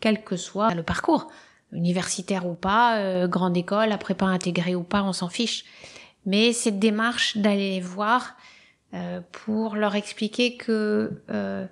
[0.00, 1.28] quel que soit le parcours,
[1.72, 5.64] universitaire ou pas, euh, grande école, après pas intégré ou pas, on s'en fiche.
[6.28, 8.36] Mais cette démarche d'aller les voir
[8.92, 11.66] euh, pour leur expliquer que euh,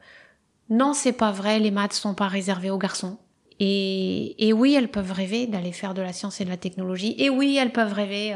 [0.71, 3.19] non, c'est pas vrai, les maths sont pas réservées aux garçons.
[3.61, 7.15] Et, et oui, elles peuvent rêver d'aller faire de la science et de la technologie.
[7.19, 8.35] Et oui, elles peuvent rêver,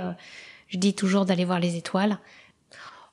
[0.68, 2.18] je dis toujours, d'aller voir les étoiles.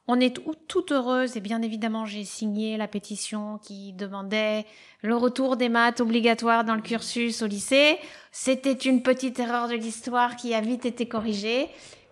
[0.09, 4.65] On est tout heureuse et bien évidemment j'ai signé la pétition qui demandait
[5.01, 7.97] le retour des maths obligatoires dans le cursus au lycée.
[8.31, 11.67] C'était une petite erreur de l'histoire qui a vite été corrigée,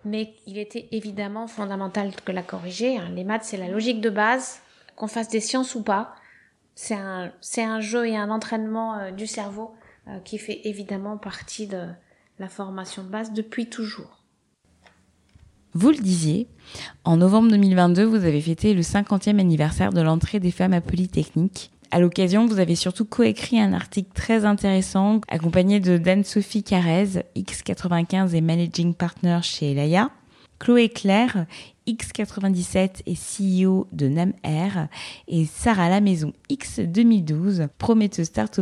[0.06, 2.96] mais il était évidemment fondamental que la corriger.
[2.96, 3.10] Hein.
[3.14, 4.60] Les maths c'est la logique de base,
[4.94, 6.14] qu'on fasse des sciences ou pas.
[6.74, 9.74] C'est un, c'est un jeu et un entraînement euh, du cerveau
[10.08, 11.86] euh, qui fait évidemment partie de
[12.38, 14.22] la formation de base depuis toujours.
[15.74, 16.48] Vous le disiez,
[17.04, 21.70] en novembre 2022, vous avez fêté le 50e anniversaire de l'entrée des femmes à Polytechnique.
[21.90, 28.34] À l'occasion, vous avez surtout coécrit un article très intéressant accompagné de Dan-Sophie Carrez, X95
[28.34, 30.10] et Managing Partner chez Elaya,
[30.58, 31.46] Chloé Claire,
[31.86, 34.88] X97 et CEO de NamR,
[35.28, 38.60] et Sarah Lamaison, X2012, prometteuse start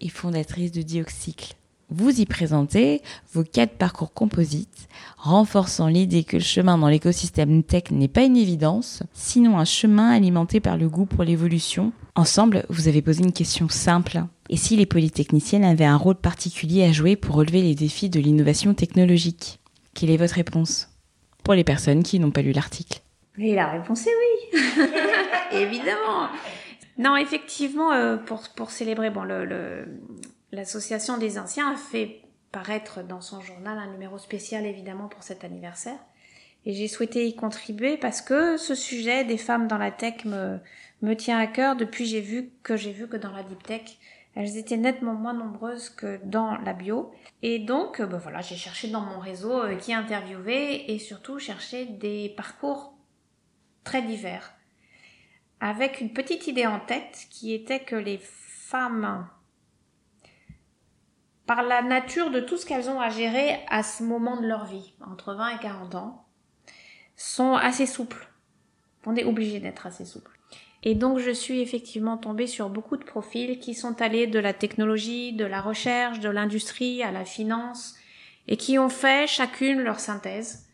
[0.00, 1.54] et fondatrice de Dioxycle.
[1.94, 3.02] Vous y présentez
[3.34, 8.38] vos quatre parcours composites, renforçant l'idée que le chemin dans l'écosystème tech n'est pas une
[8.38, 11.92] évidence, sinon un chemin alimenté par le goût pour l'évolution.
[12.14, 14.24] Ensemble, vous avez posé une question simple.
[14.48, 18.20] Et si les polytechniciennes avaient un rôle particulier à jouer pour relever les défis de
[18.20, 19.60] l'innovation technologique?
[19.92, 20.88] Quelle est votre réponse?
[21.44, 23.02] Pour les personnes qui n'ont pas lu l'article.
[23.36, 24.14] Et la réponse est
[24.54, 24.62] oui
[25.60, 26.28] Évidemment
[26.96, 29.84] Non, effectivement, euh, pour, pour célébrer bon, le
[30.52, 32.20] L'association des anciens a fait
[32.52, 35.98] paraître dans son journal un numéro spécial évidemment pour cet anniversaire.
[36.66, 40.58] Et j'ai souhaité y contribuer parce que ce sujet des femmes dans la tech me,
[41.00, 43.98] me tient à cœur depuis j'ai vu que j'ai vu que dans la deep tech,
[44.34, 47.12] elles étaient nettement moins nombreuses que dans la bio.
[47.42, 51.86] Et donc, ben voilà, j'ai cherché dans mon réseau euh, qui interviewait et surtout cherché
[51.86, 52.94] des parcours
[53.84, 54.54] très divers.
[55.60, 59.26] Avec une petite idée en tête qui était que les femmes
[61.54, 64.64] par la nature de tout ce qu'elles ont à gérer à ce moment de leur
[64.64, 66.24] vie, entre 20 et 40 ans,
[67.14, 68.26] sont assez souples.
[69.04, 70.30] On est obligé d'être assez souple.
[70.82, 74.54] Et donc je suis effectivement tombée sur beaucoup de profils qui sont allés de la
[74.54, 77.96] technologie, de la recherche, de l'industrie à la finance,
[78.48, 80.70] et qui ont fait chacune leur synthèse.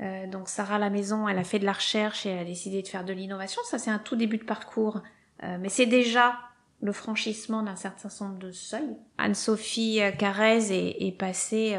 [0.00, 2.80] Euh, donc Sarah la maison, elle a fait de la recherche et elle a décidé
[2.80, 3.60] de faire de l'innovation.
[3.64, 5.02] Ça c'est un tout début de parcours,
[5.42, 6.38] euh, mais c'est déjà
[6.82, 8.96] le franchissement d'un certain nombre de seuils.
[9.16, 11.78] Anne-Sophie Carrez est, est passée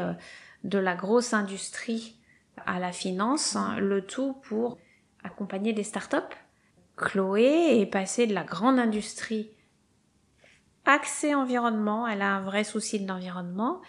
[0.64, 2.16] de la grosse industrie
[2.66, 4.78] à la finance, hein, le tout pour
[5.22, 6.16] accompagner des startups.
[6.96, 9.50] Chloé est passée de la grande industrie
[10.84, 13.80] accès environnement, elle a un vrai souci de l'environnement,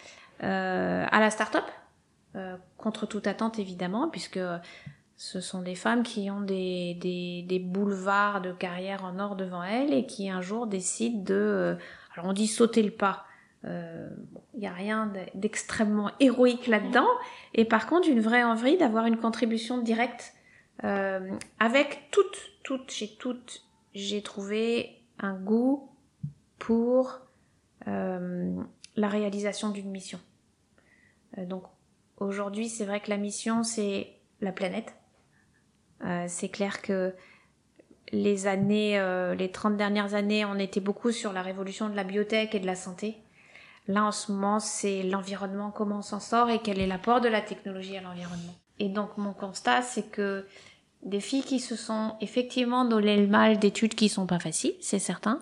[0.43, 1.65] euh, à la start-up,
[2.35, 4.39] euh, contre toute attente évidemment, puisque
[5.17, 9.63] ce sont des femmes qui ont des, des, des, boulevards de carrière en or devant
[9.63, 11.75] elles et qui un jour décident de, euh,
[12.13, 13.25] alors on dit sauter le pas,
[13.63, 14.09] il euh,
[14.57, 17.07] n'y a rien d'extrêmement héroïque là-dedans,
[17.53, 20.33] et par contre une vraie envie d'avoir une contribution directe
[20.83, 25.89] euh, avec toutes, toutes, j'ai toutes, j'ai trouvé un goût
[26.59, 27.21] pour
[27.87, 28.53] euh,
[28.95, 30.19] la réalisation d'une mission.
[31.37, 31.63] Euh, donc
[32.17, 34.93] aujourd'hui, c'est vrai que la mission, c'est la planète.
[36.03, 37.13] Euh, c'est clair que
[38.11, 39.01] les années,
[39.37, 42.65] les 30 dernières années, on était beaucoup sur la révolution de la biotech et de
[42.65, 43.17] la santé.
[43.87, 47.27] Là, en ce moment, c'est l'environnement, comment on s'en sort et quel est l'apport de
[47.27, 48.55] la technologie à l'environnement.
[48.79, 50.45] Et donc, mon constat, c'est que
[51.03, 54.99] des filles qui se sont effectivement donné le mal d'études qui sont pas faciles, c'est
[54.99, 55.39] certain,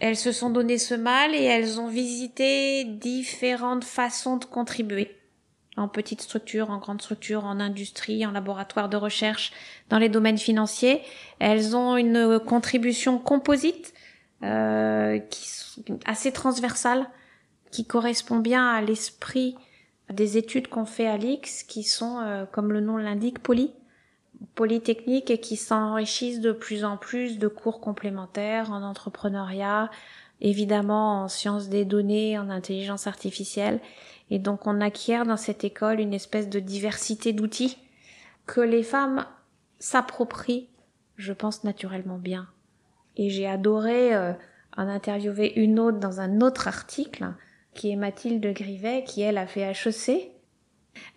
[0.00, 5.16] elles se sont donné ce mal et elles ont visité différentes façons de contribuer.
[5.76, 9.52] En petite structure, en grande structure, en industrie, en laboratoire de recherche,
[9.88, 11.02] dans les domaines financiers.
[11.38, 13.94] Elles ont une contribution composite
[14.42, 15.48] euh, qui
[16.04, 17.06] assez transversale,
[17.70, 19.56] qui correspond bien à l'esprit
[20.10, 23.72] des études qu'on fait à l'IX, qui sont, euh, comme le nom l'indique, poly
[24.56, 29.88] polytechniques et qui s'enrichissent de plus en plus de cours complémentaires en entrepreneuriat,
[30.40, 33.80] évidemment en sciences des données, en intelligence artificielle.
[34.32, 37.76] Et donc on acquiert dans cette école une espèce de diversité d'outils
[38.46, 39.26] que les femmes
[39.78, 40.70] s'approprient,
[41.16, 42.48] je pense naturellement bien.
[43.18, 44.32] Et j'ai adoré euh,
[44.74, 47.26] en interviewer une autre dans un autre article,
[47.74, 50.30] qui est Mathilde Grivet, qui elle a fait HEC.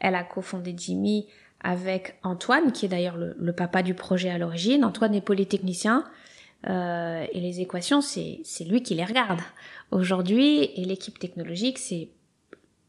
[0.01, 1.29] Elle a cofondé Jimmy
[1.61, 4.83] avec Antoine, qui est d'ailleurs le, papa du projet à l'origine.
[4.83, 6.03] Antoine est polytechnicien.
[6.67, 9.39] Euh, et les équations, c'est, c'est lui qui les regarde
[9.91, 12.09] aujourd'hui, et l'équipe technologique, c'est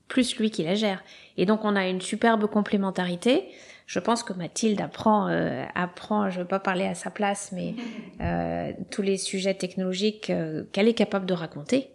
[0.08, 1.02] plus lui qui la gère.
[1.36, 3.48] Et donc on a une superbe complémentarité.
[3.86, 7.52] Je pense que Mathilde apprend, euh, apprend, je ne veux pas parler à sa place,
[7.52, 7.74] mais
[8.20, 11.90] euh, tous les sujets technologiques euh, qu'elle est capable de raconter.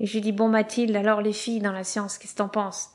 [0.00, 2.48] Et je lui dis bon Mathilde, alors les filles dans la science, qu'est-ce que t'en
[2.48, 2.90] penses?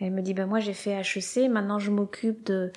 [0.00, 2.72] Elle me dit, ben moi j'ai fait HEC, maintenant je m'occupe de,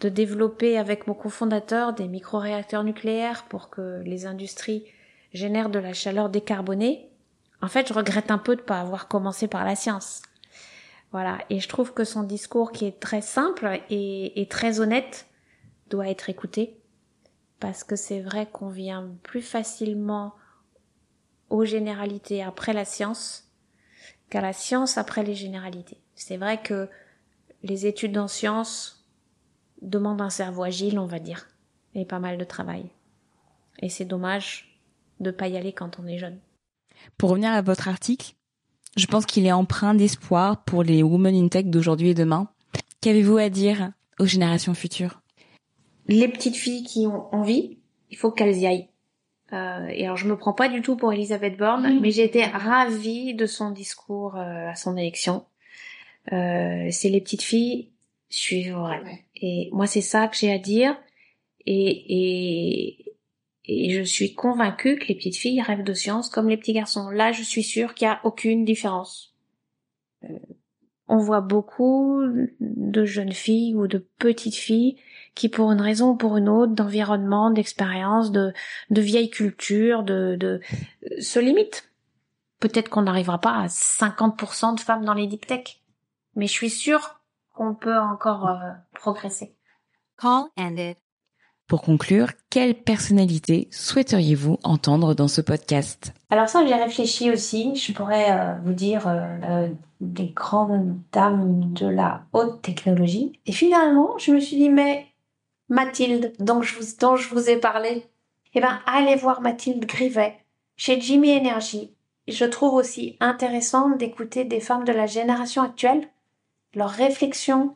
[0.00, 4.84] de développer avec mon cofondateur des micro-réacteurs nucléaires pour que les industries
[5.32, 7.08] génèrent de la chaleur décarbonée.
[7.62, 10.22] En fait, je regrette un peu de pas avoir commencé par la science.
[11.12, 11.38] Voilà.
[11.50, 15.26] Et je trouve que son discours qui est très simple et, très honnête
[15.88, 16.80] doit être écouté.
[17.60, 20.34] Parce que c'est vrai qu'on vient plus facilement
[21.48, 23.44] aux généralités après la science
[24.28, 26.00] qu'à la science après les généralités.
[26.14, 26.88] C'est vrai que
[27.62, 29.08] les études en sciences
[29.80, 31.48] demandent un cerveau agile, on va dire,
[31.94, 32.90] et pas mal de travail.
[33.80, 34.80] Et c'est dommage
[35.20, 36.40] de pas y aller quand on est jeune.
[37.16, 38.34] Pour revenir à votre article,
[38.96, 42.48] je pense qu'il est empreint d'espoir pour les women in tech d'aujourd'hui et demain.
[43.00, 45.20] Qu'avez-vous à dire aux générations futures?
[46.08, 47.78] Les petites filles qui ont envie,
[48.10, 48.88] il faut qu'elles y aillent.
[49.52, 52.44] Euh, et alors je me prends pas du tout pour Elisabeth Borne, mais j'ai été
[52.44, 55.44] ravie de son discours euh, à son élection.
[56.32, 57.90] Euh, c'est les petites filles
[58.28, 58.90] suivre.
[59.36, 60.96] Et moi, c'est ça que j'ai à dire.
[61.64, 63.05] Et, et,
[63.66, 67.10] et je suis convaincue que les petites filles rêvent de science comme les petits garçons.
[67.10, 69.34] Là, je suis sûre qu'il n'y a aucune différence.
[70.24, 70.38] Euh,
[71.08, 72.22] on voit beaucoup
[72.60, 74.98] de jeunes filles ou de petites filles
[75.34, 78.52] qui, pour une raison ou pour une autre, d'environnement, d'expérience, de,
[78.90, 80.60] vieille culture, de, de
[81.20, 81.90] se limitent.
[82.58, 85.80] Peut-être qu'on n'arrivera pas à 50% de femmes dans les tech
[86.34, 87.20] mais je suis sûre
[87.54, 89.56] qu'on peut encore euh, progresser.
[90.18, 90.96] Call ended.
[91.66, 96.12] Pour conclure, quelle personnalité souhaiteriez-vous entendre dans ce podcast?
[96.30, 97.74] Alors ça, j'ai réfléchi aussi.
[97.74, 99.68] Je pourrais euh, vous dire euh,
[100.00, 103.40] des grandes dames de la haute technologie.
[103.46, 105.06] Et finalement, je me suis dit, mais
[105.68, 108.06] Mathilde, dont je vous, je vous ai parlé,
[108.54, 110.36] eh ben, allez voir Mathilde Grivet
[110.76, 111.90] chez Jimmy Energy.
[112.28, 116.08] Je trouve aussi intéressant d'écouter des femmes de la génération actuelle
[116.74, 117.74] leurs réflexions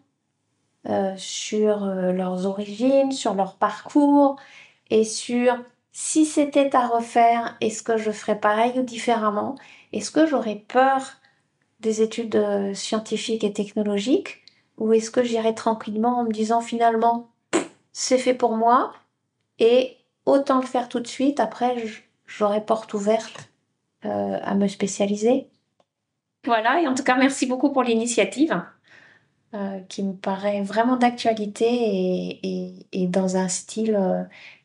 [0.89, 4.37] euh, sur euh, leurs origines, sur leur parcours
[4.89, 5.59] et sur
[5.93, 9.57] si c'était à refaire, est-ce que je ferais pareil ou différemment?
[9.93, 11.03] Est-ce que j'aurais peur
[11.81, 14.43] des études euh, scientifiques et technologiques?
[14.79, 17.29] Ou est-ce que j'irais tranquillement en me disant finalement
[17.93, 18.95] c'est fait pour moi
[19.59, 21.77] et autant le faire tout de suite, après
[22.27, 23.51] j'aurai porte ouverte
[24.03, 25.51] à me spécialiser?
[26.47, 28.63] Voilà, et en tout cas, merci beaucoup pour l'initiative.
[29.89, 33.99] Qui me paraît vraiment d'actualité et, et, dans un style,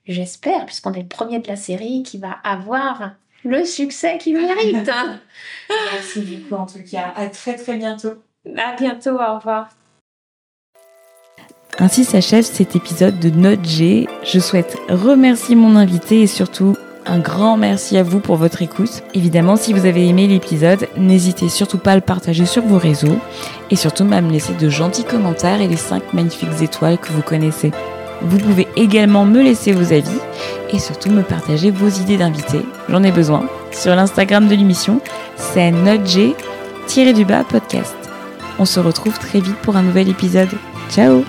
[0.07, 3.11] j'espère, puisqu'on est le premier de la série, qui va avoir
[3.43, 4.89] le succès qu'il mérite.
[5.93, 7.13] Merci beaucoup en tout cas.
[7.15, 8.15] À très très bientôt.
[8.57, 9.69] À bientôt, au revoir.
[11.77, 14.07] Ainsi s'achève cet épisode de Note G.
[14.23, 16.75] Je souhaite remercier mon invité et surtout
[17.05, 19.03] un grand merci à vous pour votre écoute.
[19.13, 23.17] Évidemment, si vous avez aimé l'épisode, n'hésitez surtout pas à le partager sur vos réseaux
[23.69, 27.21] et surtout à me laisser de gentils commentaires et les 5 magnifiques étoiles que vous
[27.21, 27.71] connaissez.
[28.21, 30.19] Vous pouvez également me laisser vos avis
[30.71, 32.65] et surtout me partager vos idées d'invités.
[32.89, 33.45] J'en ai besoin.
[33.71, 35.01] Sur l'Instagram de l'émission,
[35.35, 36.35] c'est notg-podcast.
[38.57, 40.49] On se retrouve très vite pour un nouvel épisode.
[40.89, 41.25] Ciao